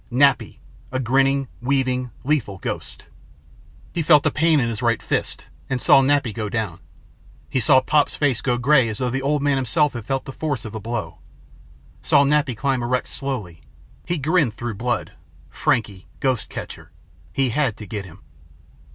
Nappy. 0.11 0.57
A 0.91 0.97
grinning, 0.99 1.47
weaving, 1.61 2.09
lethal 2.23 2.57
ghost. 2.57 3.05
He 3.93 4.01
felt 4.01 4.25
a 4.25 4.31
pain 4.31 4.59
in 4.59 4.67
his 4.67 4.81
right 4.81 4.99
fist 4.99 5.45
and 5.69 5.79
saw 5.79 6.01
Nappy 6.01 6.33
go 6.33 6.49
down. 6.49 6.79
He 7.51 7.59
saw 7.59 7.81
Pop's 7.81 8.15
face 8.15 8.41
go 8.41 8.57
gray 8.57 8.89
as 8.89 8.97
though 8.97 9.11
the 9.11 9.21
old 9.21 9.43
man 9.43 9.57
himself 9.57 9.93
had 9.93 10.03
felt 10.07 10.25
the 10.25 10.33
force 10.33 10.65
of 10.65 10.73
the 10.73 10.79
blow. 10.79 11.19
Saw 12.01 12.23
Nappy 12.23 12.57
climb 12.57 12.81
erect 12.81 13.09
slowly. 13.09 13.61
He 14.03 14.17
grinned 14.17 14.55
through 14.55 14.73
blood. 14.73 15.11
Frankie 15.51 16.07
ghost 16.19 16.49
catcher. 16.49 16.91
He 17.31 17.49
had 17.49 17.77
to 17.77 17.85
get 17.85 18.03
him. 18.05 18.21